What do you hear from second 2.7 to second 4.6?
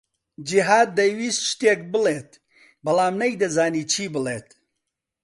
بەڵام نەیدەزانی چی بڵێت.